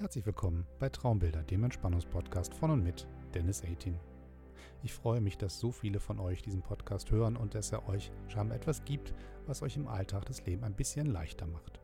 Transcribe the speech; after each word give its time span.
Herzlich 0.00 0.26
willkommen 0.26 0.64
bei 0.78 0.90
Traumbilder, 0.90 1.42
dem 1.42 1.64
Entspannungspodcast 1.64 2.54
von 2.54 2.70
und 2.70 2.84
mit 2.84 3.08
Dennis 3.34 3.64
18. 3.64 3.98
Ich 4.84 4.92
freue 4.92 5.20
mich, 5.20 5.38
dass 5.38 5.58
so 5.58 5.72
viele 5.72 5.98
von 5.98 6.20
euch 6.20 6.40
diesen 6.40 6.62
Podcast 6.62 7.10
hören 7.10 7.36
und 7.36 7.56
dass 7.56 7.72
er 7.72 7.88
euch 7.88 8.12
scheinbar 8.28 8.58
etwas 8.58 8.84
gibt, 8.84 9.12
was 9.48 9.60
euch 9.60 9.74
im 9.74 9.88
Alltag 9.88 10.24
das 10.26 10.46
Leben 10.46 10.62
ein 10.62 10.76
bisschen 10.76 11.06
leichter 11.06 11.46
macht. 11.46 11.80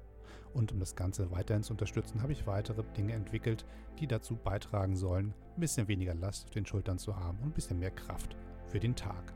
Und 0.53 0.71
um 0.71 0.79
das 0.79 0.95
Ganze 0.95 1.33
weiterhin 1.33 1.65
zu 1.65 1.73
unterstützen, 1.73 2.23
habe 2.23 2.31
ich 2.31 2.47
weitere 2.47 2.85
Dinge 2.97 3.15
entwickelt, 3.15 3.67
die 3.99 4.07
dazu 4.07 4.37
beitragen 4.37 4.95
sollen, 4.95 5.35
ein 5.57 5.61
bisschen 5.61 5.89
weniger 5.89 6.15
Last 6.15 6.45
auf 6.45 6.51
den 6.51 6.67
Schultern 6.67 7.01
zu 7.01 7.17
haben 7.17 7.39
und 7.39 7.49
ein 7.49 7.55
bisschen 7.55 7.81
mehr 7.81 7.91
Kraft 7.91 8.37
für 8.69 8.79
den 8.79 8.95
Tag. 8.95 9.35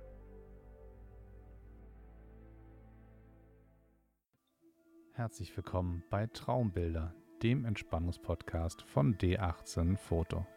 Herzlich 5.14 5.56
willkommen 5.56 6.04
bei 6.10 6.26
Traumbilder, 6.28 7.14
dem 7.44 7.66
Entspannungspodcast 7.66 8.82
von 8.82 9.16
D18 9.16 9.96
Foto. 9.98 10.48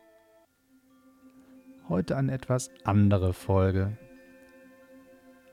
Heute 1.89 2.17
eine 2.17 2.33
etwas 2.33 2.71
andere 2.85 3.35
Folge. 3.35 3.99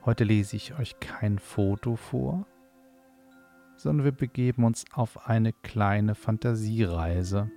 Heute 0.04 0.24
lese 0.24 0.56
ich 0.56 0.78
euch 0.78 0.98
kein 1.00 1.38
Foto 1.38 1.96
vor, 1.96 2.46
sondern 3.76 4.04
wir 4.04 4.12
begeben 4.12 4.64
uns 4.64 4.84
auf 4.92 5.28
eine 5.28 5.52
kleine 5.52 6.14
Fantasiereise 6.14 7.50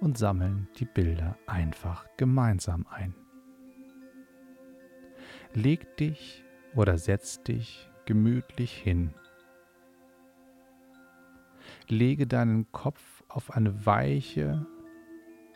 und 0.00 0.18
sammeln 0.18 0.68
die 0.78 0.84
Bilder 0.84 1.38
einfach 1.46 2.06
gemeinsam 2.16 2.86
ein. 2.90 3.14
Leg 5.54 5.96
dich 5.96 6.44
oder 6.74 6.98
setz 6.98 7.42
dich 7.42 7.90
gemütlich 8.06 8.72
hin. 8.76 9.14
Lege 11.88 12.26
deinen 12.26 12.70
Kopf 12.72 13.22
auf 13.28 13.50
eine 13.50 13.86
weiche, 13.86 14.66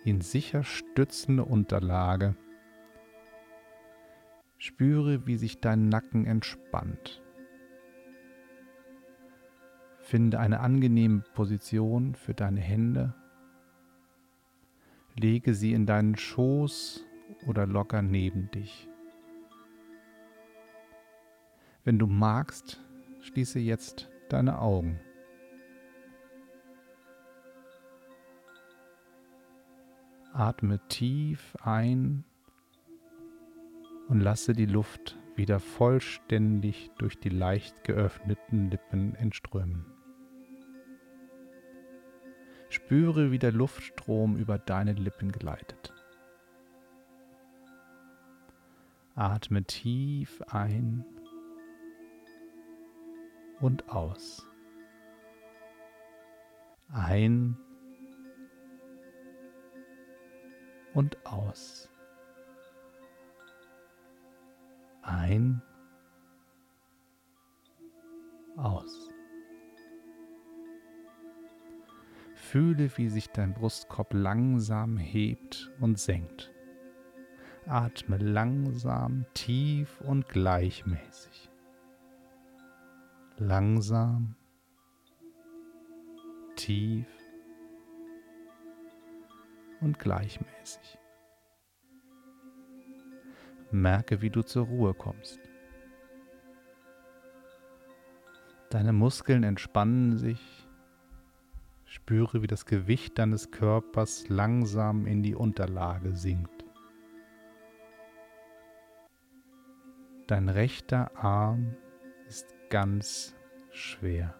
ihn 0.05 0.21
sicher 0.21 0.63
stützende 0.63 1.45
Unterlage. 1.45 2.37
Spüre, 4.59 5.27
wie 5.27 5.37
sich 5.37 5.61
dein 5.61 5.89
Nacken 5.89 6.27
entspannt. 6.27 7.23
Finde 10.09 10.41
eine 10.41 10.61
angenehme 10.61 11.21
Position 11.35 12.15
für 12.15 12.33
deine 12.33 12.61
Hände. 12.61 13.13
Lege 15.15 15.53
sie 15.53 15.75
in 15.75 15.85
deinen 15.85 16.17
Schoß 16.17 17.05
oder 17.47 17.67
locker 17.67 18.01
neben 18.01 18.51
dich. 18.51 18.89
Wenn 21.85 21.99
du 21.99 22.07
magst, 22.07 22.83
schließe 23.21 23.59
jetzt 23.59 24.09
deine 24.31 24.63
Augen. 24.63 24.99
Atme 30.33 30.81
tief 30.89 31.55
ein 31.61 32.25
und 34.09 34.21
lasse 34.21 34.55
die 34.55 34.65
Luft 34.65 35.19
wieder 35.37 35.61
vollständig 35.61 36.93
durch 36.97 37.19
die 37.21 37.29
leicht 37.29 37.85
geöffneten 37.85 38.71
Lippen 38.71 39.15
entströmen. 39.15 39.98
Spüre, 42.71 43.31
wie 43.31 43.39
der 43.39 43.53
Luftstrom 43.53 44.37
über 44.37 44.59
deine 44.59 44.93
Lippen 44.93 45.33
gleitet. 45.33 45.93
Atme 49.15 49.65
tief 49.65 50.43
ein 50.49 51.05
und 53.61 53.89
aus. 53.89 54.47
Ein 56.91 57.57
und 60.95 61.27
aus. 61.27 61.89
Ein, 65.03 65.63
aus. 68.57 69.11
Fühle, 72.51 72.91
wie 72.97 73.11
sich 73.11 73.29
dein 73.29 73.53
Brustkorb 73.53 74.15
langsam 74.15 74.97
hebt 74.97 75.71
und 75.81 75.99
senkt. 75.99 76.51
Atme 77.67 78.17
langsam, 78.17 79.27
tief 79.35 80.01
und 80.01 80.31
gleichmäßig. 80.31 81.51
Langsam, 83.37 84.35
tief 86.57 87.07
und 89.83 89.99
gleichmäßig. 89.99 90.99
Merke, 93.71 94.23
wie 94.23 94.31
du 94.31 94.41
zur 94.41 94.65
Ruhe 94.65 94.95
kommst. 94.95 95.39
Deine 98.71 98.95
Muskeln 98.95 99.43
entspannen 99.43 100.17
sich 100.17 100.68
Spüre, 101.89 102.43
wie 102.43 102.47
das 102.47 102.67
Gewicht 102.67 103.19
deines 103.19 103.51
Körpers 103.51 104.29
langsam 104.29 105.07
in 105.07 105.23
die 105.23 105.35
Unterlage 105.35 106.15
sinkt. 106.15 106.67
Dein 110.27 110.51
rechter 110.51 111.11
Arm 111.17 111.75
ist 112.29 112.55
ganz 112.69 113.35
schwer. 113.71 114.35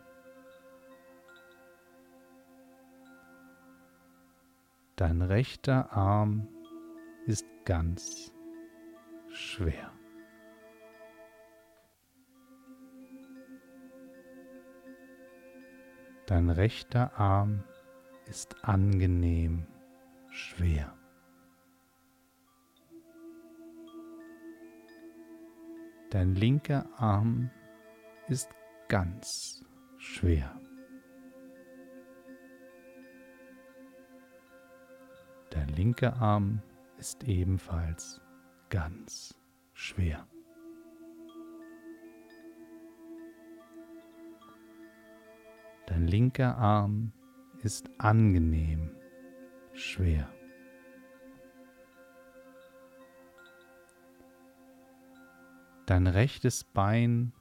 Dein 4.97 5.23
rechter 5.23 5.91
Arm 5.91 6.49
ist 7.25 7.47
ganz 7.65 8.31
schwer. 9.31 9.98
Dein 16.29 16.51
rechter 16.51 17.19
Arm 17.19 17.65
ist 18.27 18.63
angenehm 18.63 19.67
schwer. 20.31 20.95
Dein 26.11 26.35
linker 26.35 26.87
Arm 26.99 27.51
ist 28.29 28.51
ganz 28.89 29.65
schwer. 29.97 30.55
Dein 35.49 35.69
linker 35.69 36.15
Arm 36.21 36.61
ist 36.99 37.25
ebenfalls 37.25 38.21
ganz 38.69 39.35
schwer. 39.73 40.29
Dein 45.89 46.07
linker 46.07 46.59
Arm 46.59 47.13
ist 47.63 47.89
angenehm 47.97 48.91
schwer. 49.73 50.29
Dein 55.87 56.07
rechtes 56.07 56.63
Bein 56.63 57.33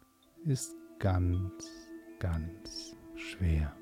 ist 0.46 0.74
ganz, 0.98 1.92
ganz 2.20 2.96
schwer. 3.18 3.76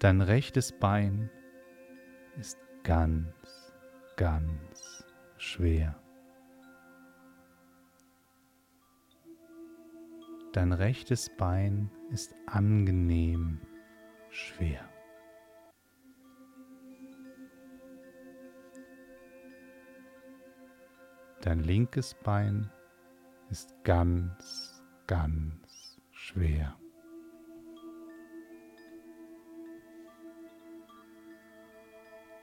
Dein 0.00 0.22
rechtes 0.22 0.72
Bein 0.72 1.30
ist 2.36 2.58
ganz, 2.82 3.28
ganz 4.16 5.04
schwer. 5.36 6.03
Dein 10.54 10.72
rechtes 10.72 11.30
Bein 11.36 11.90
ist 12.12 12.32
angenehm 12.46 13.58
schwer. 14.30 14.88
Dein 21.42 21.58
linkes 21.58 22.14
Bein 22.22 22.70
ist 23.50 23.74
ganz, 23.82 24.80
ganz 25.08 26.00
schwer. 26.12 26.78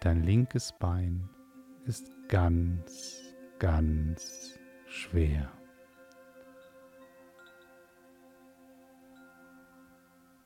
Dein 0.01 0.21
linkes 0.23 0.73
Bein 0.81 1.29
ist 1.85 2.11
ganz, 2.27 3.33
ganz 3.57 4.59
schwer. 4.85 5.60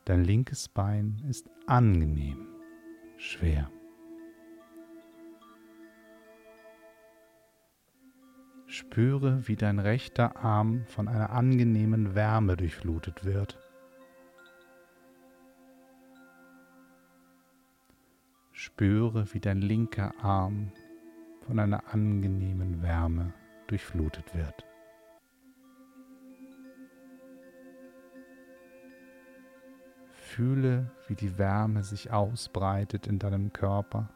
Dein 0.06 0.24
linkes 0.24 0.70
Bein 0.70 1.24
ist 1.28 1.50
angenehm 1.66 2.48
schwer. 3.18 3.72
Spüre, 8.68 9.48
wie 9.48 9.56
dein 9.56 9.80
rechter 9.80 10.36
Arm 10.36 10.86
von 10.86 11.08
einer 11.08 11.32
angenehmen 11.32 12.14
Wärme 12.14 12.56
durchflutet 12.56 13.26
wird. 13.26 13.58
Spüre, 18.52 19.34
wie 19.34 19.40
dein 19.40 19.62
linker 19.62 20.14
Arm 20.24 20.72
von 21.48 21.58
einer 21.58 21.92
angenehmen 21.92 22.84
Wärme 22.84 23.34
durchflutet 23.66 24.36
wird. 24.36 24.66
Fühle, 30.36 30.92
wie 31.08 31.16
die 31.16 31.38
Wärme 31.38 31.82
sich 31.82 32.12
ausbreitet 32.12 33.08
in 33.08 33.20
deinem 33.20 33.54
Körper. 33.54 34.10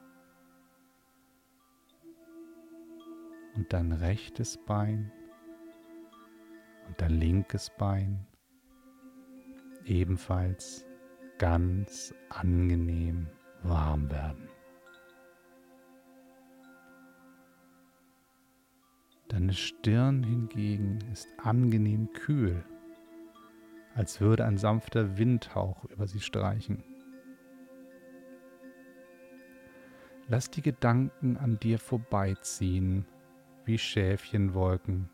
Und 3.55 3.71
dein 3.71 3.93
rechtes 3.93 4.57
Bein 4.65 5.13
und 6.87 6.99
dein 6.99 7.11
linkes 7.11 7.71
Bein 7.77 8.27
ebenfalls 9.85 10.85
ganz 11.37 12.13
angenehm 12.27 13.29
warm 13.63 14.11
werden. 14.11 14.49
Deine 19.29 19.53
Stirn 19.53 20.23
hingegen 20.23 20.99
ist 21.13 21.29
angenehm 21.37 22.11
kühl 22.11 22.65
als 23.99 24.21
würde 24.21 24.45
ein 24.45 24.57
sanfter 24.57 25.17
Windhauch 25.17 25.83
über 25.83 26.07
sie 26.07 26.21
streichen. 26.21 26.81
Lass 30.29 30.49
die 30.49 30.61
Gedanken 30.61 31.35
an 31.35 31.59
dir 31.59 31.79
vorbeiziehen, 31.79 33.05
wie 33.65 33.77
Schäfchenwolken 33.77 35.09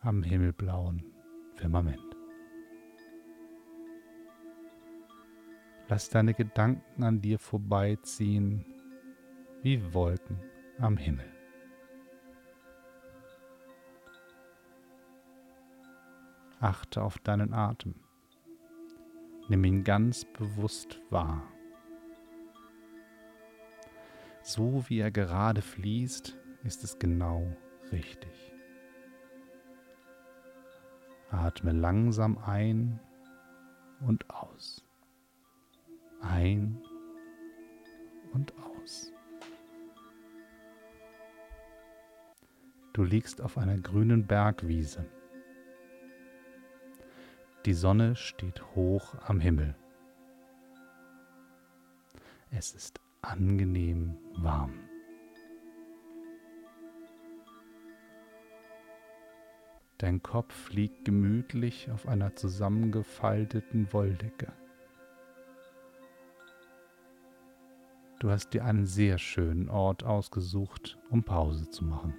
am 0.00 0.22
himmelblauen 0.22 1.04
Firmament. 1.56 2.00
Lass 5.88 6.08
deine 6.08 6.32
Gedanken 6.32 7.02
an 7.02 7.20
dir 7.20 7.38
vorbeiziehen, 7.38 8.64
wie 9.60 9.92
Wolken 9.92 10.38
am 10.78 10.96
Himmel. 10.96 11.30
Achte 16.60 17.02
auf 17.02 17.18
deinen 17.18 17.52
Atem. 17.52 17.94
Nimm 19.52 19.64
ihn 19.64 19.84
ganz 19.84 20.24
bewusst 20.24 20.98
wahr. 21.10 21.46
So 24.40 24.88
wie 24.88 24.98
er 24.98 25.10
gerade 25.10 25.60
fließt, 25.60 26.38
ist 26.64 26.84
es 26.84 26.98
genau 26.98 27.54
richtig. 27.90 28.54
Atme 31.28 31.72
langsam 31.72 32.38
ein 32.38 32.98
und 34.00 34.30
aus. 34.30 34.82
Ein 36.22 36.80
und 38.32 38.54
aus. 38.56 39.12
Du 42.94 43.04
liegst 43.04 43.42
auf 43.42 43.58
einer 43.58 43.76
grünen 43.76 44.26
Bergwiese. 44.26 45.04
Die 47.64 47.74
Sonne 47.74 48.16
steht 48.16 48.74
hoch 48.74 49.14
am 49.24 49.38
Himmel. 49.38 49.76
Es 52.50 52.74
ist 52.74 53.00
angenehm 53.20 54.16
warm. 54.34 54.74
Dein 59.98 60.20
Kopf 60.24 60.72
liegt 60.72 61.04
gemütlich 61.04 61.88
auf 61.92 62.08
einer 62.08 62.34
zusammengefalteten 62.34 63.92
Wolldecke. 63.92 64.52
Du 68.18 68.28
hast 68.28 68.54
dir 68.54 68.64
einen 68.64 68.86
sehr 68.86 69.18
schönen 69.18 69.68
Ort 69.68 70.02
ausgesucht, 70.02 70.98
um 71.10 71.22
Pause 71.22 71.70
zu 71.70 71.84
machen. 71.84 72.14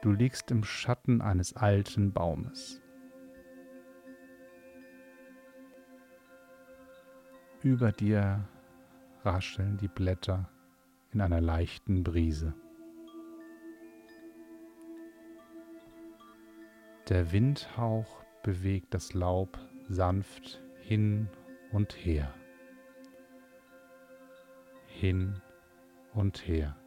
Du 0.00 0.12
liegst 0.12 0.52
im 0.52 0.62
Schatten 0.62 1.20
eines 1.20 1.56
alten 1.56 2.12
Baumes. 2.12 2.80
Über 7.64 7.90
dir 7.90 8.48
rascheln 9.24 9.76
die 9.76 9.88
Blätter 9.88 10.48
in 11.12 11.20
einer 11.20 11.40
leichten 11.40 12.04
Brise. 12.04 12.54
Der 17.08 17.32
Windhauch 17.32 18.22
bewegt 18.44 18.94
das 18.94 19.14
Laub 19.14 19.58
sanft 19.88 20.62
hin 20.80 21.28
und 21.72 21.92
her. 21.94 22.32
Hin 24.86 25.40
und 26.14 26.46
her. 26.46 26.77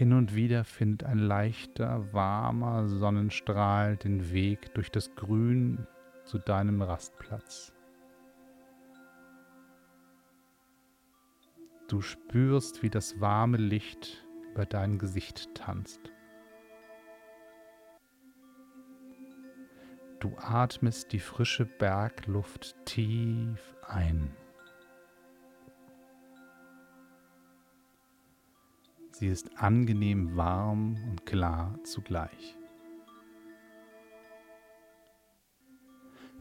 Hin 0.00 0.14
und 0.14 0.34
wieder 0.34 0.64
findet 0.64 1.06
ein 1.06 1.18
leichter, 1.18 2.10
warmer 2.14 2.88
Sonnenstrahl 2.88 3.98
den 3.98 4.32
Weg 4.32 4.72
durch 4.72 4.90
das 4.90 5.14
Grün 5.14 5.86
zu 6.24 6.38
deinem 6.38 6.80
Rastplatz. 6.80 7.74
Du 11.86 12.00
spürst, 12.00 12.82
wie 12.82 12.88
das 12.88 13.20
warme 13.20 13.58
Licht 13.58 14.24
über 14.50 14.64
dein 14.64 14.98
Gesicht 14.98 15.54
tanzt. 15.54 16.00
Du 20.18 20.34
atmest 20.38 21.12
die 21.12 21.20
frische 21.20 21.66
Bergluft 21.66 22.74
tief 22.86 23.76
ein. 23.86 24.34
Sie 29.20 29.28
ist 29.28 29.58
angenehm 29.58 30.34
warm 30.34 30.96
und 31.10 31.26
klar 31.26 31.78
zugleich. 31.84 32.56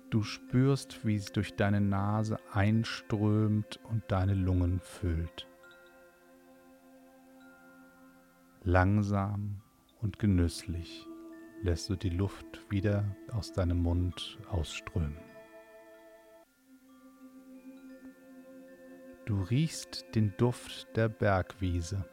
Du 0.10 0.24
spürst, 0.24 1.06
wie 1.06 1.20
sie 1.20 1.34
durch 1.34 1.58
deine 1.58 1.82
Nase 1.82 2.38
einströmt 2.54 3.82
und 3.84 4.04
deine 4.08 4.34
Lungen 4.34 4.80
füllt. 4.80 5.46
Langsam 8.64 9.62
und 10.00 10.18
genüsslich 10.18 11.06
lässt 11.62 11.90
du 11.90 11.98
die 11.98 12.08
Luft 12.08 12.62
wieder 12.70 13.14
aus 13.34 13.52
deinem 13.52 13.84
Mund 13.84 14.40
ausströmen. 14.50 15.20
Du 19.26 19.42
riechst 19.42 20.06
den 20.16 20.34
Duft 20.38 20.88
der 20.96 21.10
Bergwiese. 21.10 22.06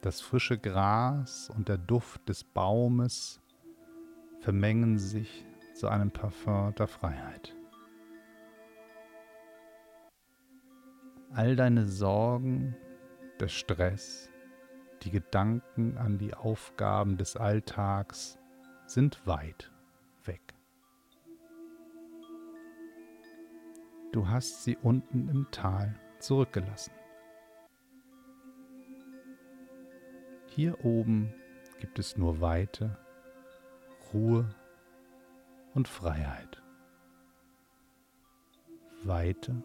Das 0.00 0.20
frische 0.20 0.58
Gras 0.58 1.50
und 1.56 1.68
der 1.68 1.78
Duft 1.78 2.28
des 2.28 2.44
Baumes 2.44 3.40
vermengen 4.40 4.96
sich 4.98 5.44
zu 5.74 5.88
einem 5.88 6.12
Parfum 6.12 6.72
der 6.76 6.86
Freiheit. 6.86 7.56
All 11.32 11.56
deine 11.56 11.86
Sorgen, 11.86 12.76
der 13.40 13.48
Stress, 13.48 14.30
die 15.02 15.10
Gedanken 15.10 15.98
an 15.98 16.18
die 16.18 16.32
Aufgaben 16.34 17.16
des 17.16 17.36
Alltags 17.36 18.38
sind 18.86 19.26
weit 19.26 19.70
weg. 20.24 20.54
Du 24.12 24.28
hast 24.28 24.62
sie 24.62 24.76
unten 24.76 25.28
im 25.28 25.46
Tal 25.50 25.94
zurückgelassen. 26.20 26.97
Hier 30.58 30.84
oben 30.84 31.32
gibt 31.78 32.00
es 32.00 32.16
nur 32.16 32.40
Weite, 32.40 32.98
Ruhe 34.12 34.52
und 35.72 35.86
Freiheit. 35.86 36.60
Weite, 39.04 39.62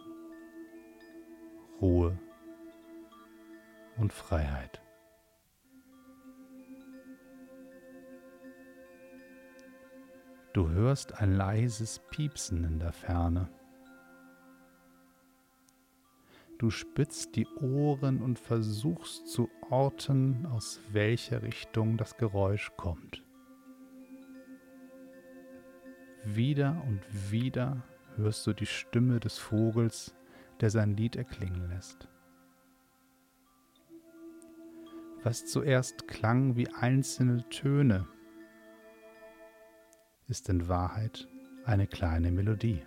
Ruhe 1.82 2.16
und 3.98 4.14
Freiheit. 4.14 4.84
Du 10.54 10.70
hörst 10.70 11.20
ein 11.20 11.34
leises 11.34 12.04
Piepsen 12.12 12.64
in 12.66 12.78
der 12.78 12.94
Ferne. 12.94 13.50
Du 16.60 16.70
spitzt 16.70 17.36
die 17.36 17.48
Ohren 17.48 18.22
und 18.22 18.38
versuchst 18.38 19.28
zu 19.28 19.50
orten, 19.74 20.46
aus 20.46 20.80
welcher 20.92 21.42
Richtung 21.42 21.98
das 21.98 22.16
Geräusch 22.18 22.72
kommt. 22.78 23.24
Wieder 26.24 26.84
und 26.88 27.02
wieder 27.32 27.82
hörst 28.16 28.46
du 28.46 28.54
die 28.54 28.68
Stimme 28.68 29.20
des 29.20 29.40
Vogels, 29.40 30.16
der 30.62 30.70
sein 30.70 30.96
Lied 30.96 31.16
erklingen 31.16 31.70
lässt. 31.70 32.08
Was 35.24 35.48
zuerst 35.48 36.08
klang 36.08 36.56
wie 36.56 36.70
einzelne 36.70 37.50
Töne, 37.50 38.08
ist 40.28 40.50
in 40.50 40.68
Wahrheit 40.68 41.28
eine 41.66 41.88
kleine 41.88 42.32
Melodie. 42.32 42.86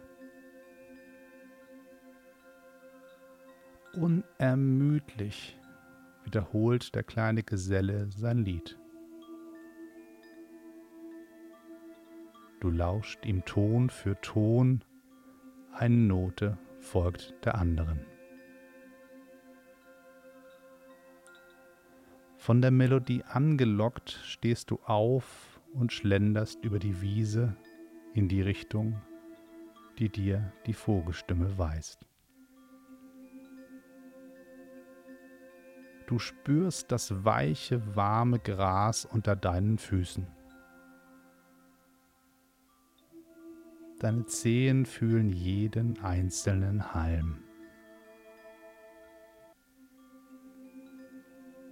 Unermüdlich 3.95 5.59
wiederholt 6.26 6.95
der 6.95 7.02
kleine 7.02 7.42
Geselle 7.42 8.11
sein 8.11 8.45
Lied. 8.45 8.78
Du 12.61 12.71
lauscht 12.71 13.25
ihm 13.25 13.45
Ton 13.45 13.88
für 13.88 14.21
Ton, 14.21 14.83
eine 15.73 15.97
Note 15.97 16.59
folgt 16.80 17.35
der 17.45 17.54
anderen. 17.54 18.00
Von 22.37 22.61
der 22.61 22.71
Melodie 22.71 23.25
angelockt 23.25 24.11
stehst 24.25 24.71
du 24.71 24.78
auf 24.85 25.61
und 25.73 25.92
schlenderst 25.92 26.64
über 26.64 26.78
die 26.78 27.00
Wiese 27.00 27.56
in 28.14 28.28
die 28.28 28.40
Richtung, 28.40 29.00
die 29.99 30.09
dir 30.09 30.52
die 30.64 30.73
Vogelstimme 30.73 31.59
weist. 31.59 32.06
Du 36.06 36.20
spürst 36.20 36.92
das 36.92 37.25
weiche, 37.25 37.96
warme 37.96 38.38
Gras 38.38 39.04
unter 39.04 39.34
deinen 39.34 39.76
Füßen. 39.78 40.26
Deine 43.98 44.26
Zehen 44.26 44.86
fühlen 44.86 45.30
jeden 45.30 45.98
einzelnen 46.00 46.94
Halm. 46.94 47.42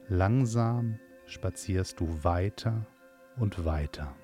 Langsam 0.09 0.99
spazierst 1.27 2.01
du 2.01 2.25
weiter 2.25 2.87
und 3.37 3.65
weiter. 3.65 4.17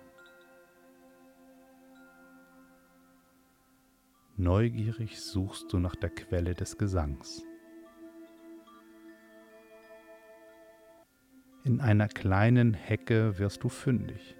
Neugierig 4.36 5.20
suchst 5.20 5.72
du 5.72 5.78
nach 5.78 5.94
der 5.94 6.10
Quelle 6.10 6.54
des 6.54 6.78
Gesangs. 6.78 7.44
In 11.62 11.82
einer 11.82 12.08
kleinen 12.08 12.72
Hecke 12.72 13.38
wirst 13.38 13.62
du 13.62 13.68
fündig. 13.68 14.34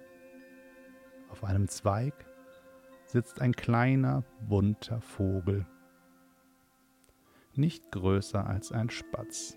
Auf 1.29 1.43
einem 1.43 1.67
Zweig 1.67 2.13
sitzt 3.05 3.41
ein 3.41 3.53
kleiner, 3.53 4.23
bunter 4.47 5.01
Vogel, 5.01 5.67
nicht 7.53 7.91
größer 7.91 8.47
als 8.47 8.71
ein 8.71 8.89
Spatz. 8.89 9.55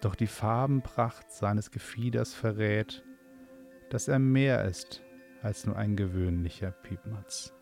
Doch 0.00 0.16
die 0.16 0.26
Farbenpracht 0.26 1.30
seines 1.30 1.70
Gefieders 1.70 2.34
verrät, 2.34 3.04
dass 3.90 4.08
er 4.08 4.18
mehr 4.18 4.64
ist 4.64 5.02
als 5.40 5.66
nur 5.66 5.76
ein 5.76 5.94
gewöhnlicher 5.94 6.72
Piepmatz. 6.72 7.52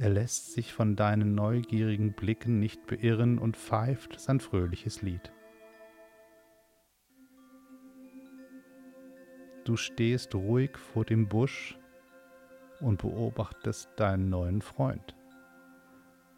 Er 0.00 0.10
lässt 0.10 0.52
sich 0.52 0.72
von 0.72 0.94
deinen 0.94 1.34
neugierigen 1.34 2.12
Blicken 2.12 2.60
nicht 2.60 2.86
beirren 2.86 3.40
und 3.40 3.56
pfeift 3.56 4.20
sein 4.20 4.38
fröhliches 4.38 5.02
Lied. 5.02 5.32
Du 9.64 9.76
stehst 9.76 10.36
ruhig 10.36 10.78
vor 10.78 11.04
dem 11.04 11.26
Busch 11.26 11.76
und 12.80 13.02
beobachtest 13.02 13.90
deinen 13.96 14.30
neuen 14.30 14.62
Freund, 14.62 15.16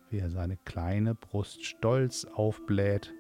wie 0.08 0.20
er 0.20 0.30
seine 0.30 0.56
kleine 0.56 1.14
Brust 1.14 1.62
stolz 1.62 2.24
aufbläht, 2.24 3.12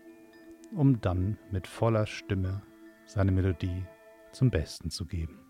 um 0.74 1.02
dann 1.02 1.36
mit 1.50 1.66
voller 1.66 2.06
Stimme 2.06 2.62
seine 3.04 3.30
Melodie 3.30 3.84
zum 4.32 4.50
Besten 4.50 4.88
zu 4.88 5.04
geben. 5.04 5.49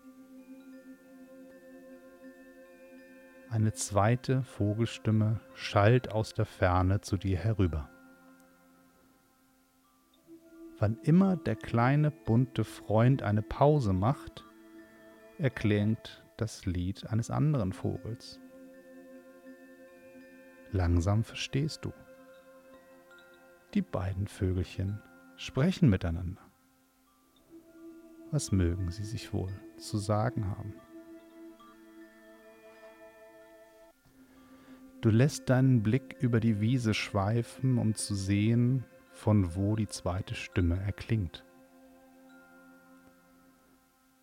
Eine 3.51 3.73
zweite 3.73 4.43
Vogelstimme 4.43 5.41
schallt 5.55 6.09
aus 6.13 6.33
der 6.33 6.45
Ferne 6.45 7.01
zu 7.01 7.17
dir 7.17 7.37
herüber. 7.37 7.89
Wann 10.79 10.97
immer 11.03 11.35
der 11.35 11.57
kleine 11.57 12.11
bunte 12.11 12.63
Freund 12.63 13.23
eine 13.23 13.41
Pause 13.41 13.91
macht, 13.91 14.45
erklingt 15.37 16.23
das 16.37 16.65
Lied 16.65 17.05
eines 17.07 17.29
anderen 17.29 17.73
Vogels. 17.73 18.39
Langsam 20.71 21.25
verstehst 21.25 21.83
du. 21.83 21.91
Die 23.73 23.81
beiden 23.81 24.27
Vögelchen 24.27 25.01
sprechen 25.35 25.89
miteinander. 25.89 26.41
Was 28.31 28.53
mögen 28.53 28.91
sie 28.91 29.03
sich 29.03 29.33
wohl 29.33 29.51
zu 29.75 29.97
sagen 29.97 30.47
haben? 30.47 30.73
Du 35.01 35.09
lässt 35.09 35.49
deinen 35.49 35.81
Blick 35.81 36.17
über 36.19 36.39
die 36.39 36.61
Wiese 36.61 36.93
schweifen, 36.93 37.79
um 37.79 37.95
zu 37.95 38.13
sehen, 38.13 38.85
von 39.09 39.55
wo 39.55 39.75
die 39.75 39.87
zweite 39.87 40.35
Stimme 40.35 40.79
erklingt. 40.79 41.43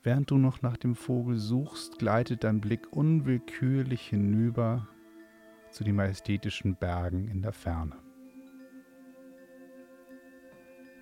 Während 0.04 0.30
du 0.30 0.38
noch 0.38 0.62
nach 0.62 0.76
dem 0.76 0.94
Vogel 0.94 1.36
suchst, 1.36 1.98
gleitet 1.98 2.44
dein 2.44 2.60
Blick 2.60 2.92
unwillkürlich 2.92 4.02
hinüber 4.02 4.86
zu 5.70 5.82
den 5.82 5.96
majestätischen 5.96 6.76
Bergen 6.76 7.26
in 7.26 7.42
der 7.42 7.52
Ferne. 7.52 7.96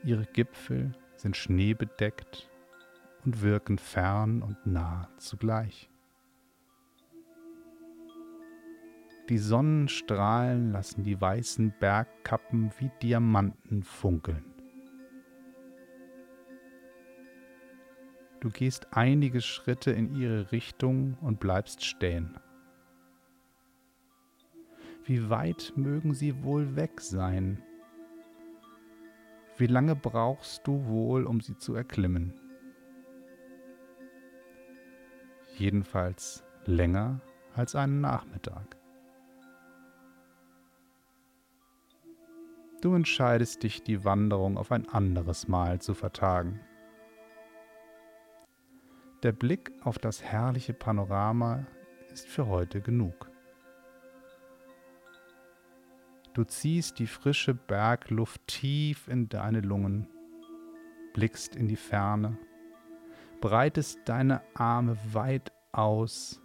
Ihre 0.03 0.25
Gipfel 0.25 0.93
sind 1.17 1.37
schneebedeckt 1.37 2.51
und 3.27 3.43
wirken 3.43 3.77
fern 3.77 4.41
und 4.41 4.67
nah 4.67 5.11
zugleich. 5.19 5.91
Die 9.29 9.39
Sonnenstrahlen 9.39 10.71
lassen 10.71 11.03
die 11.03 11.21
weißen 11.21 11.75
Bergkappen 11.81 12.71
wie 12.79 12.93
Diamanten 13.03 13.83
funkeln. 13.83 14.45
Du 18.39 18.51
gehst 18.51 18.87
einige 18.93 19.41
Schritte 19.41 19.91
in 19.91 20.15
ihre 20.15 20.53
Richtung 20.53 21.19
und 21.21 21.41
bleibst 21.41 21.85
stehen. 21.85 22.39
Wie 25.05 25.29
weit 25.29 25.73
mögen 25.75 26.15
sie 26.15 26.45
wohl 26.45 26.77
weg 26.77 27.01
sein? 27.01 27.61
Wie 29.57 29.67
lange 29.67 29.97
brauchst 29.97 30.67
du 30.67 30.87
wohl, 30.87 31.25
um 31.25 31.41
sie 31.41 31.57
zu 31.57 31.75
erklimmen? 31.75 32.35
Jedenfalls 35.57 36.45
länger 36.67 37.21
als 37.55 37.75
einen 37.75 38.01
Nachmittag. 38.01 38.76
Du 42.83 42.95
entscheidest 42.95 43.63
dich, 43.63 43.83
die 43.83 44.05
Wanderung 44.05 44.59
auf 44.59 44.71
ein 44.71 44.87
anderes 44.89 45.49
Mal 45.49 45.81
zu 45.81 45.95
vertagen. 45.95 46.61
Der 49.23 49.33
Blick 49.33 49.73
auf 49.83 49.99
das 49.99 50.23
herrliche 50.23 50.75
Panorama 50.75 51.67
ist 52.13 52.29
für 52.29 52.47
heute 52.47 52.83
genug. 52.83 53.31
Du 56.35 56.45
ziehst 56.45 56.99
die 56.99 57.07
frische 57.07 57.55
Bergluft 57.55 58.47
tief 58.47 59.09
in 59.09 59.31
deine 59.31 59.61
Lungen, 59.61 60.07
blickst 61.15 61.57
in 61.57 61.69
die 61.69 61.77
Ferne, 61.77 62.37
breitest 63.41 64.01
deine 64.05 64.43
Arme 64.53 64.99
weit 65.15 65.51
aus, 65.73 66.43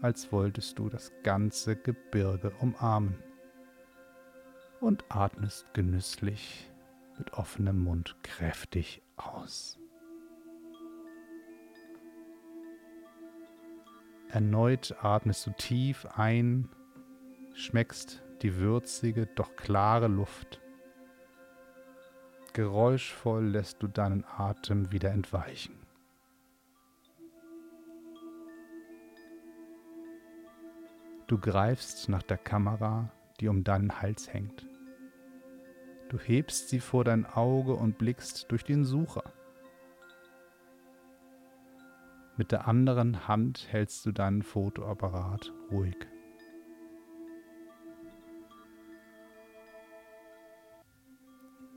als 0.00 0.32
wolltest 0.32 0.80
du 0.80 0.88
das 0.88 1.12
ganze 1.22 1.76
Gebirge 1.76 2.50
umarmen 2.58 3.16
und 4.82 5.04
atmest 5.10 5.72
genüsslich 5.74 6.68
mit 7.16 7.34
offenem 7.34 7.84
Mund 7.84 8.16
kräftig 8.24 9.00
aus. 9.16 9.78
Erneut 14.28 14.96
atmest 15.00 15.46
du 15.46 15.52
tief 15.52 16.06
ein, 16.16 16.68
schmeckst 17.54 18.22
die 18.42 18.56
würzige, 18.56 19.26
doch 19.26 19.54
klare 19.54 20.08
Luft. 20.08 20.60
Geräuschvoll 22.52 23.44
lässt 23.44 23.82
du 23.82 23.86
deinen 23.86 24.24
Atem 24.24 24.90
wieder 24.90 25.10
entweichen. 25.10 25.76
Du 31.28 31.38
greifst 31.38 32.08
nach 32.08 32.22
der 32.22 32.38
Kamera, 32.38 33.10
die 33.40 33.48
um 33.48 33.64
deinen 33.64 34.02
Hals 34.02 34.32
hängt. 34.32 34.66
Du 36.12 36.18
hebst 36.18 36.68
sie 36.68 36.80
vor 36.80 37.04
dein 37.04 37.24
Auge 37.24 37.72
und 37.72 37.96
blickst 37.96 38.52
durch 38.52 38.64
den 38.64 38.84
Sucher. 38.84 39.24
Mit 42.36 42.52
der 42.52 42.68
anderen 42.68 43.28
Hand 43.28 43.66
hältst 43.70 44.04
du 44.04 44.12
deinen 44.12 44.42
Fotoapparat 44.42 45.54
ruhig. 45.70 45.96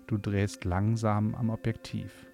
Du 0.07 0.17
drehst 0.17 0.65
langsam 0.65 1.33
am 1.33 1.49
Objektiv. 1.49 2.27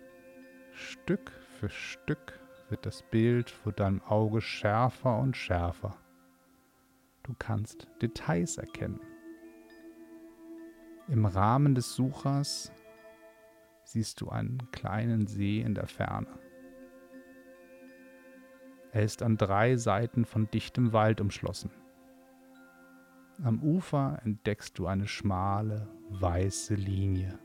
Stück 0.71 1.31
für 1.59 1.69
Stück 1.69 2.39
wird 2.69 2.87
das 2.87 3.03
Bild 3.03 3.51
vor 3.51 3.73
deinem 3.73 4.01
Auge 4.01 4.41
schärfer 4.41 5.19
und 5.19 5.37
schärfer. 5.37 5.95
Du 7.21 7.35
kannst 7.37 7.87
Details 8.01 8.57
erkennen. 8.57 9.10
Im 11.07 11.25
Rahmen 11.25 11.75
des 11.75 11.93
Suchers 11.93 12.71
siehst 13.83 14.21
du 14.21 14.29
einen 14.29 14.71
kleinen 14.71 15.27
See 15.27 15.61
in 15.61 15.75
der 15.75 15.87
Ferne. 15.87 16.39
Er 18.93 19.03
ist 19.03 19.23
an 19.23 19.37
drei 19.37 19.77
Seiten 19.77 20.25
von 20.25 20.49
dichtem 20.51 20.93
Wald 20.93 21.21
umschlossen. 21.21 21.71
Am 23.43 23.61
Ufer 23.63 24.19
entdeckst 24.23 24.77
du 24.77 24.85
eine 24.85 25.07
schmale, 25.07 25.87
weiße 26.09 26.75
Linie. 26.75 27.39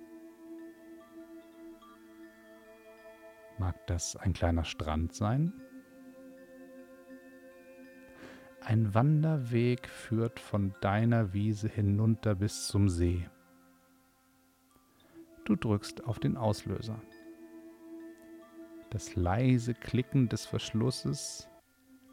Mag 3.58 3.86
das 3.86 4.16
ein 4.16 4.32
kleiner 4.32 4.64
Strand 4.64 5.14
sein? 5.14 5.52
Ein 8.60 8.94
Wanderweg 8.94 9.88
führt 9.88 10.40
von 10.40 10.74
deiner 10.80 11.32
Wiese 11.32 11.68
hinunter 11.68 12.34
bis 12.34 12.66
zum 12.66 12.88
See. 12.88 13.26
Du 15.46 15.54
drückst 15.54 16.04
auf 16.04 16.18
den 16.18 16.36
Auslöser. 16.36 17.00
Das 18.90 19.14
leise 19.14 19.74
Klicken 19.74 20.28
des 20.28 20.44
Verschlusses, 20.44 21.48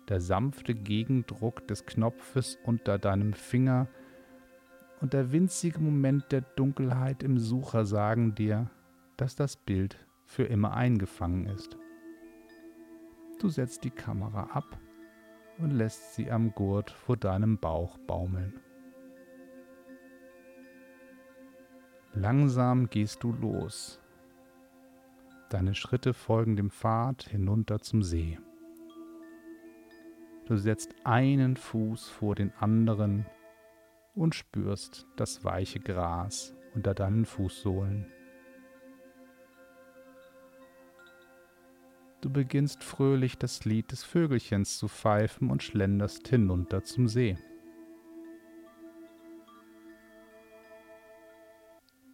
der 0.07 0.21
sanfte 0.21 0.75
Gegendruck 0.75 1.67
des 1.67 1.87
Knopfes 1.87 2.59
unter 2.63 2.99
deinem 2.99 3.33
Finger 3.33 3.87
und 5.01 5.13
der 5.13 5.31
winzige 5.31 5.79
Moment 5.79 6.31
der 6.31 6.41
Dunkelheit 6.41 7.23
im 7.23 7.39
Sucher 7.39 7.85
sagen 7.85 8.35
dir, 8.35 8.69
dass 9.17 9.35
das 9.35 9.57
Bild 9.57 9.97
für 10.25 10.43
immer 10.43 10.73
eingefangen 10.73 11.47
ist. 11.47 11.75
Du 13.39 13.49
setzt 13.49 13.83
die 13.83 13.89
Kamera 13.89 14.43
ab 14.53 14.79
und 15.57 15.71
lässt 15.71 16.13
sie 16.13 16.29
am 16.29 16.53
Gurt 16.53 16.91
vor 16.91 17.17
deinem 17.17 17.57
Bauch 17.57 17.97
baumeln. 17.97 18.59
Langsam 22.15 22.89
gehst 22.89 23.23
du 23.23 23.31
los. 23.31 23.99
Deine 25.49 25.73
Schritte 25.73 26.13
folgen 26.13 26.55
dem 26.55 26.69
Pfad 26.69 27.23
hinunter 27.23 27.79
zum 27.79 28.03
See. 28.03 28.37
Du 30.45 30.57
setzt 30.57 30.93
einen 31.03 31.55
Fuß 31.55 32.09
vor 32.09 32.35
den 32.35 32.53
anderen 32.59 33.25
und 34.13 34.35
spürst 34.35 35.07
das 35.15 35.43
weiche 35.43 35.79
Gras 35.79 36.53
unter 36.75 36.93
deinen 36.93 37.25
Fußsohlen. 37.25 38.05
Du 42.21 42.29
beginnst 42.29 42.83
fröhlich 42.83 43.37
das 43.37 43.65
Lied 43.65 43.91
des 43.91 44.03
Vögelchens 44.03 44.77
zu 44.77 44.87
pfeifen 44.87 45.49
und 45.49 45.63
schlenderst 45.63 46.27
hinunter 46.27 46.83
zum 46.83 47.07
See. 47.07 47.37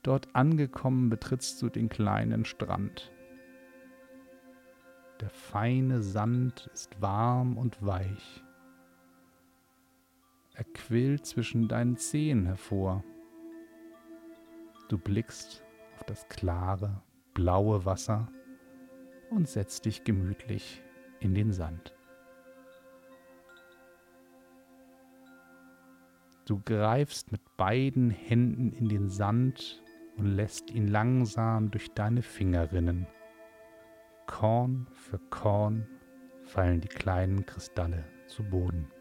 Dort 0.03 0.33
angekommen 0.33 1.09
betrittst 1.09 1.61
du 1.61 1.69
den 1.69 1.89
kleinen 1.89 2.45
Strand. 2.45 3.11
Der 5.19 5.29
feine 5.29 6.01
Sand 6.01 6.69
ist 6.73 7.01
warm 7.01 7.57
und 7.57 7.85
weich. 7.85 8.43
Er 10.53 10.63
quillt 10.63 11.25
zwischen 11.25 11.67
deinen 11.67 11.97
Zehen 11.97 12.45
hervor. 12.45 13.03
Du 14.87 14.97
blickst 14.97 15.63
auf 15.95 16.03
das 16.05 16.27
klare, 16.29 17.01
blaue 17.33 17.85
Wasser 17.85 18.31
und 19.29 19.47
setzt 19.49 19.85
dich 19.85 20.05
gemütlich 20.05 20.81
in 21.19 21.35
den 21.35 21.51
Sand. 21.51 21.93
Du 26.45 26.59
greifst 26.65 27.31
mit 27.31 27.41
beiden 27.57 28.09
Händen 28.09 28.71
in 28.71 28.89
den 28.89 29.09
Sand 29.09 29.83
und 30.19 30.35
lässt 30.35 30.69
ihn 30.69 30.87
langsam 30.87 31.71
durch 31.71 31.91
deine 31.93 32.21
Finger 32.21 32.71
rinnen. 32.71 33.07
Korn 34.27 34.87
für 34.91 35.17
Korn 35.29 35.87
fallen 36.43 36.81
die 36.81 36.87
kleinen 36.87 37.45
Kristalle 37.45 38.03
zu 38.27 38.43
Boden. 38.43 38.91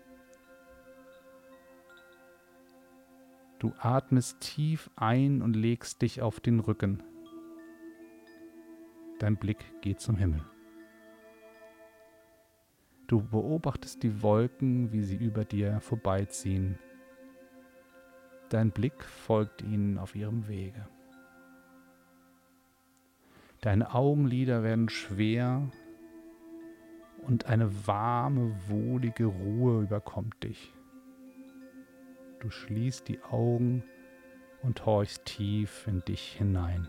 Du 3.59 3.73
atmest 3.79 4.41
tief 4.41 4.89
ein 4.95 5.43
und 5.43 5.55
legst 5.55 6.03
dich 6.03 6.23
auf 6.23 6.39
den 6.39 6.61
Rücken. 6.61 7.03
Dein 9.19 9.37
Blick 9.37 9.59
geht 9.83 10.01
zum 10.01 10.17
Himmel. 10.17 10.45
Du 13.09 13.21
beobachtest 13.21 14.03
die 14.05 14.23
Wolken, 14.23 14.93
wie 14.93 15.03
sie 15.03 15.17
über 15.17 15.45
dir 15.45 15.81
vorbeiziehen. 15.81 16.79
Dein 18.49 18.71
Blick 18.71 19.03
folgt 19.03 19.63
ihnen 19.63 19.99
auf 19.99 20.15
ihrem 20.15 20.47
Wege. 20.47 20.87
Deine 23.61 23.93
Augenlider 23.93 24.63
werden 24.63 24.89
schwer 24.89 25.69
und 27.23 27.47
eine 27.47 27.87
warme, 27.87 28.55
wohlige 28.69 29.27
Ruhe 29.27 29.83
überkommt 29.83 30.45
dich. 30.45 30.73
Du 32.39 32.51
schließt 32.51 33.09
die 33.09 33.21
Augen 33.23 33.83
und 34.63 34.87
horchst 34.87 35.25
tief 35.25 35.87
in 35.89 36.05
dich 36.05 36.35
hinein. 36.39 36.89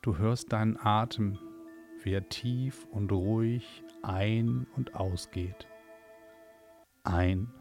Du 0.00 0.16
hörst 0.16 0.50
deinen 0.54 0.78
Atem, 0.78 1.38
wie 2.02 2.14
er 2.14 2.26
tief 2.30 2.86
und 2.90 3.12
ruhig 3.12 3.84
ein- 4.02 4.66
und 4.74 4.94
ausgeht. 4.94 5.68
Ein, 7.04 7.52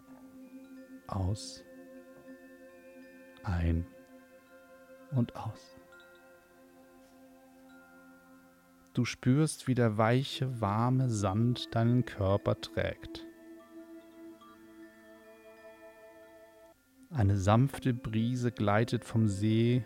aus, 1.08 1.66
ein, 3.44 3.86
und 5.12 5.36
aus. 5.36 5.76
Du 8.94 9.06
spürst, 9.06 9.68
wie 9.68 9.76
der 9.76 9.98
weiche, 9.98 10.60
warme 10.60 11.10
Sand 11.10 11.74
deinen 11.74 12.06
Körper 12.06 12.60
trägt. 12.60 13.26
Eine 17.12 17.38
sanfte 17.38 17.94
Brise 17.94 18.52
gleitet 18.52 19.06
vom 19.06 19.28
See 19.28 19.84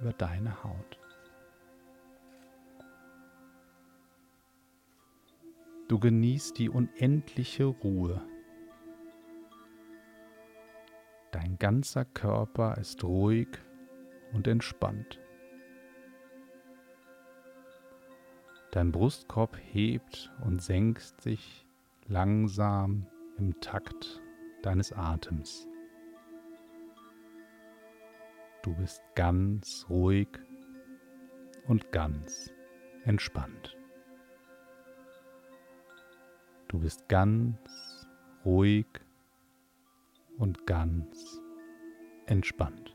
über 0.00 0.12
deine 0.12 0.62
Haut. 0.62 0.98
Du 5.88 5.98
genießt 5.98 6.58
die 6.58 6.68
unendliche 6.68 7.64
Ruhe. 7.64 8.20
Ganzer 11.58 12.04
Körper 12.04 12.78
ist 12.78 13.02
ruhig 13.02 13.48
und 14.32 14.46
entspannt. 14.46 15.18
Dein 18.70 18.92
Brustkorb 18.92 19.56
hebt 19.72 20.32
und 20.44 20.62
senkt 20.62 21.20
sich 21.20 21.66
langsam 22.06 23.06
im 23.38 23.58
Takt 23.60 24.22
deines 24.62 24.92
Atems. 24.92 25.66
Du 28.62 28.74
bist 28.74 29.02
ganz 29.16 29.86
ruhig 29.88 30.28
und 31.66 31.90
ganz 31.90 32.52
entspannt. 33.04 33.76
Du 36.68 36.78
bist 36.78 37.08
ganz 37.08 38.06
ruhig 38.44 38.86
und 40.36 40.66
ganz 40.66 41.37
entspannt. 42.28 42.94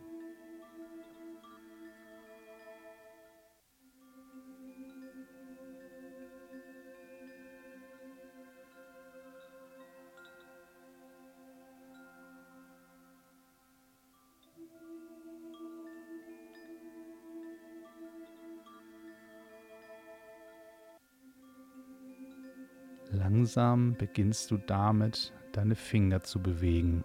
Langsam 23.11 23.95
beginnst 23.95 24.49
du 24.49 24.57
damit, 24.57 25.33
deine 25.51 25.75
Finger 25.75 26.21
zu 26.21 26.41
bewegen. 26.41 27.03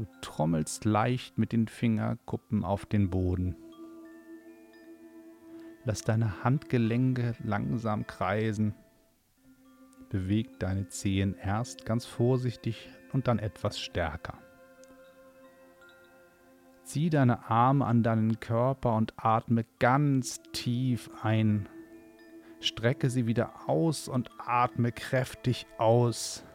Du 0.00 0.06
trommelst 0.22 0.86
leicht 0.86 1.36
mit 1.36 1.52
den 1.52 1.68
Fingerkuppen 1.68 2.64
auf 2.64 2.86
den 2.86 3.10
Boden. 3.10 3.54
Lass 5.84 6.00
deine 6.00 6.42
Handgelenke 6.42 7.34
langsam 7.44 8.06
kreisen. 8.06 8.74
Beweg 10.08 10.58
deine 10.58 10.88
Zehen 10.88 11.34
erst 11.34 11.84
ganz 11.84 12.06
vorsichtig 12.06 12.88
und 13.12 13.28
dann 13.28 13.38
etwas 13.38 13.78
stärker. 13.78 14.38
Zieh 16.84 17.10
deine 17.10 17.50
Arme 17.50 17.84
an 17.84 18.02
deinen 18.02 18.40
Körper 18.40 18.96
und 18.96 19.12
atme 19.18 19.66
ganz 19.80 20.40
tief 20.52 21.10
ein. 21.22 21.68
Strecke 22.60 23.10
sie 23.10 23.26
wieder 23.26 23.68
aus 23.68 24.08
und 24.08 24.30
atme 24.38 24.92
kräftig 24.92 25.66
aus. 25.76 26.46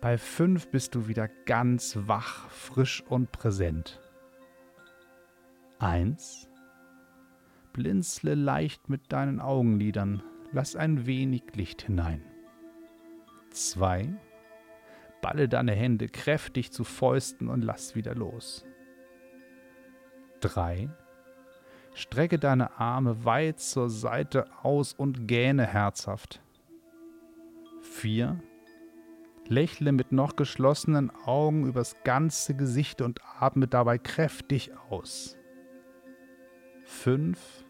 Bei 0.00 0.18
fünf 0.18 0.68
bist 0.70 0.94
du 0.94 1.08
wieder 1.08 1.28
ganz 1.46 1.96
wach, 2.02 2.50
frisch 2.50 3.02
und 3.08 3.32
präsent. 3.32 4.00
Eins. 5.78 6.48
Blinzle 7.72 8.34
leicht 8.34 8.88
mit 8.88 9.12
deinen 9.12 9.40
Augenlidern. 9.40 10.22
Lass 10.52 10.76
ein 10.76 11.06
wenig 11.06 11.42
Licht 11.54 11.82
hinein. 11.82 12.22
Zwei. 13.50 14.14
Balle 15.22 15.48
deine 15.48 15.72
Hände 15.72 16.08
kräftig 16.08 16.72
zu 16.72 16.84
Fäusten 16.84 17.48
und 17.48 17.62
lass 17.62 17.94
wieder 17.94 18.14
los. 18.14 18.64
Drei. 20.40 20.88
Strecke 21.94 22.38
deine 22.38 22.78
Arme 22.78 23.24
weit 23.24 23.58
zur 23.58 23.88
Seite 23.88 24.46
aus 24.62 24.92
und 24.92 25.26
gähne 25.26 25.66
herzhaft. 25.66 26.42
Vier. 27.80 28.38
Lächle 29.48 29.92
mit 29.92 30.12
noch 30.12 30.36
geschlossenen 30.36 31.10
Augen 31.10 31.66
übers 31.66 31.96
ganze 32.04 32.54
Gesicht 32.54 33.00
und 33.00 33.20
atme 33.38 33.66
dabei 33.66 33.98
kräftig 33.98 34.72
aus. 34.90 35.36
5. 36.84 37.64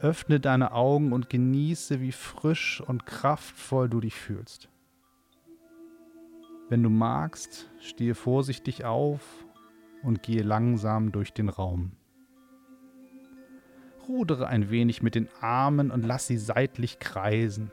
Öffne 0.00 0.40
deine 0.40 0.72
Augen 0.72 1.12
und 1.12 1.28
genieße, 1.28 2.00
wie 2.00 2.12
frisch 2.12 2.80
und 2.80 3.06
kraftvoll 3.06 3.88
du 3.88 4.00
dich 4.00 4.14
fühlst. 4.14 4.68
Wenn 6.68 6.82
du 6.82 6.90
magst, 6.90 7.70
stehe 7.80 8.14
vorsichtig 8.14 8.84
auf 8.84 9.46
und 10.02 10.22
gehe 10.22 10.42
langsam 10.42 11.12
durch 11.12 11.32
den 11.32 11.48
Raum. 11.48 11.92
Rudere 14.08 14.48
ein 14.48 14.70
wenig 14.70 15.02
mit 15.02 15.14
den 15.14 15.28
Armen 15.40 15.90
und 15.90 16.04
lass 16.04 16.26
sie 16.26 16.38
seitlich 16.38 16.98
kreisen. 16.98 17.70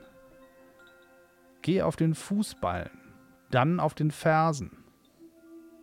Geh 1.61 1.81
auf 1.81 1.95
den 1.95 2.15
Fußballen, 2.15 2.91
dann 3.51 3.79
auf 3.79 3.93
den 3.93 4.11
Fersen. 4.11 4.71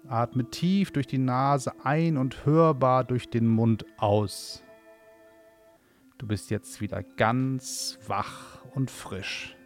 Atme 0.09 0.49
tief 0.51 0.93
durch 0.93 1.07
die 1.07 1.19
Nase 1.19 1.73
ein 1.85 2.17
und 2.17 2.47
hörbar 2.47 3.05
durch 3.05 3.29
den 3.29 3.47
Mund 3.47 3.85
aus. 3.99 4.63
Du 6.19 6.27
bist 6.27 6.51
jetzt 6.51 6.81
wieder 6.81 7.03
ganz 7.03 7.99
wach 8.07 8.65
und 8.75 8.91
frisch. 8.91 9.57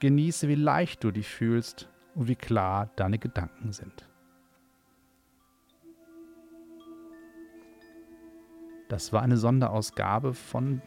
Genieße, 0.00 0.48
wie 0.48 0.56
leicht 0.56 1.04
du 1.04 1.12
dich 1.12 1.28
fühlst 1.28 1.88
und 2.14 2.26
wie 2.26 2.34
klar 2.34 2.90
deine 2.96 3.18
Gedanken 3.18 3.72
sind. 3.72 4.08
Das 8.88 9.12
war 9.12 9.22
eine 9.22 9.36
Sonderausgabe 9.36 10.34
von 10.34 10.82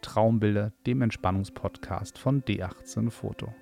Traumbilder, 0.00 0.72
dem 0.86 1.02
Entspannungspodcast 1.02 2.18
von 2.18 2.42
D18 2.42 3.10
Foto. 3.10 3.54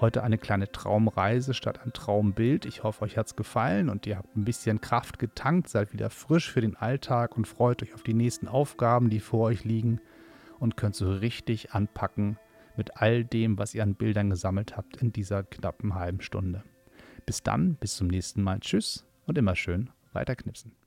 Heute 0.00 0.22
eine 0.22 0.38
kleine 0.38 0.72
Traumreise 0.72 1.52
statt 1.52 1.80
ein 1.84 1.92
Traumbild. 1.92 2.64
Ich 2.64 2.82
hoffe, 2.82 3.02
euch 3.02 3.18
hat 3.18 3.26
es 3.26 3.36
gefallen 3.36 3.90
und 3.90 4.06
ihr 4.06 4.16
habt 4.16 4.34
ein 4.34 4.44
bisschen 4.44 4.80
Kraft 4.80 5.18
getankt, 5.18 5.68
seid 5.68 5.92
wieder 5.92 6.08
frisch 6.08 6.50
für 6.50 6.62
den 6.62 6.74
Alltag 6.74 7.36
und 7.36 7.46
freut 7.46 7.82
euch 7.82 7.94
auf 7.94 8.02
die 8.02 8.14
nächsten 8.14 8.48
Aufgaben, 8.48 9.10
die 9.10 9.20
vor 9.20 9.48
euch 9.48 9.64
liegen 9.64 10.00
und 10.58 10.76
könnt 10.76 10.94
so 10.94 11.12
richtig 11.12 11.72
anpacken 11.72 12.38
mit 12.76 12.96
all 12.96 13.24
dem, 13.24 13.58
was 13.58 13.74
ihr 13.74 13.82
an 13.82 13.94
Bildern 13.94 14.30
gesammelt 14.30 14.76
habt 14.76 14.96
in 14.96 15.12
dieser 15.12 15.42
knappen 15.42 15.94
halben 15.94 16.22
Stunde. 16.22 16.64
Bis 17.26 17.42
dann, 17.42 17.74
bis 17.74 17.96
zum 17.96 18.06
nächsten 18.06 18.42
Mal. 18.42 18.60
Tschüss 18.60 19.04
und 19.26 19.36
immer 19.36 19.54
schön 19.54 19.90
weiterknipsen. 20.12 20.79